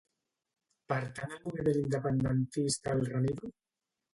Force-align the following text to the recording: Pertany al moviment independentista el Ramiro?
Pertany 0.91 1.35
al 1.35 1.43
moviment 1.49 1.79
independentista 1.81 2.99
el 2.99 3.07
Ramiro? 3.13 3.53